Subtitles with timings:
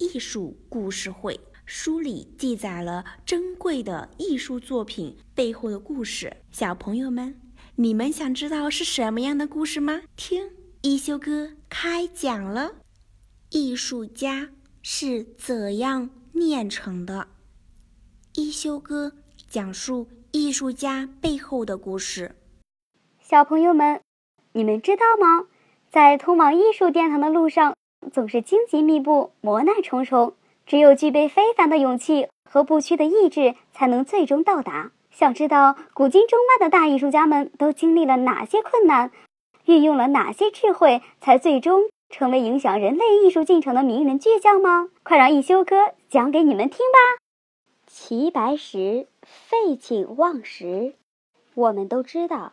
[0.00, 1.34] 艺术故事会》，
[1.66, 6.38] 书里记载了珍贵的艺术作品背后的故事。
[6.50, 7.38] 小朋友们，
[7.76, 10.00] 你们想知道是什么样的故事吗？
[10.16, 10.50] 听
[10.80, 12.76] 一休哥开讲了。
[13.50, 14.48] 艺术家
[14.82, 17.28] 是怎样炼成的？
[18.34, 19.12] 一休哥
[19.46, 22.34] 讲述艺术家背后的故事。
[23.20, 24.00] 小朋友们。
[24.52, 25.46] 你们知道吗？
[25.92, 27.76] 在通往艺术殿堂的路上，
[28.12, 30.34] 总是荆棘密布、磨难重重。
[30.66, 34.92] 只有具备非凡的勇气和不屈的意志，才能最终到达。
[35.10, 39.10] 想知道古今中外的大艺术家们都经历了哪些困难，
[39.64, 44.88] 运用了哪些智慧，才最终成为影响人类艺术进程的名人巨匠吗？
[45.02, 47.20] 快让一休哥讲给你们听吧！
[47.88, 50.94] 齐白石废寝忘食，
[51.54, 52.52] 我们都知道。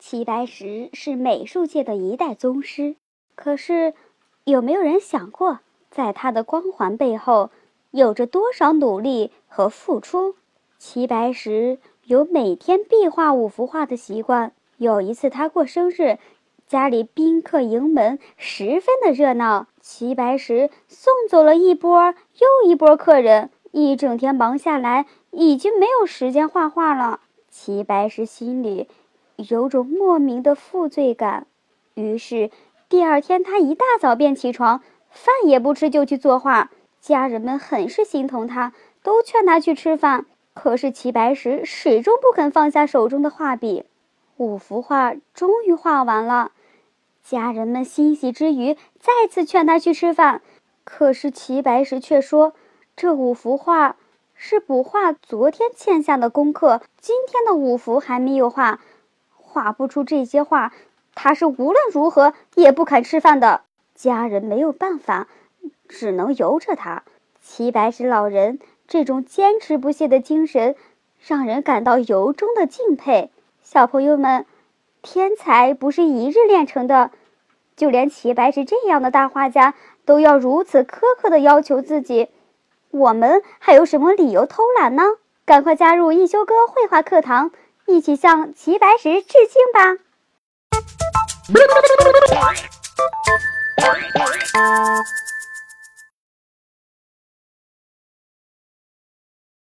[0.00, 2.96] 齐白石是美术界的一代宗师，
[3.36, 3.94] 可是，
[4.44, 7.50] 有没有人想过，在他的光环背后，
[7.90, 10.34] 有着多少努力和付出？
[10.78, 14.52] 齐白石有每天必画五幅画的习惯。
[14.76, 16.18] 有一次他过生日，
[16.66, 19.66] 家里宾客迎门，十分的热闹。
[19.80, 27.20] 齐白石送走了一波又一波客人，一整天忙下来，已经没有时间画画了。
[27.50, 28.88] 齐白石心里。
[29.36, 31.48] 有种莫名的负罪感，
[31.94, 32.50] 于是
[32.94, 36.70] 第二天他一大早便起床，饭也不吃就去作画。
[37.00, 40.26] 家人们很是心疼他，都劝他去吃饭。
[40.54, 43.84] 可是齐白石始终不肯放下手中的画笔。
[44.36, 46.52] 五幅画终于画完了，
[47.24, 50.40] 家人们欣喜之余，再次劝他去吃饭。
[50.84, 52.54] 可是齐白石却说
[52.94, 53.96] ：“这五幅画
[54.34, 58.78] 是补画昨天欠下的功课，今天的五幅还没有画。”
[59.34, 60.72] 画不出这些画，
[61.14, 63.62] 他是无论如何也不肯吃饭的。
[63.94, 65.28] 家人没有办法，
[65.88, 67.02] 只能由着他。
[67.42, 68.58] 齐白石老人
[68.88, 70.74] 这种坚持不懈的精神，
[71.24, 73.30] 让人感到由衷的敬佩。
[73.62, 74.46] 小朋友们，
[75.02, 77.10] 天才不是一日练成的，
[77.76, 79.74] 就连齐白石这样的大画家
[80.04, 82.28] 都要如此苛刻的要求自己，
[82.90, 85.02] 我们还有什么理由偷懒呢？
[85.44, 87.50] 赶快加入一休哥绘画课堂！
[87.86, 90.02] 一起向齐白石致敬吧！
[91.46, 91.74] Thank.